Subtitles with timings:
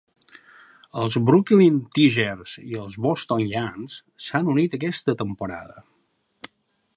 [1.01, 5.81] Els Brooklyn Tigers i els Boston Yanks s'han unit aquesta temporada.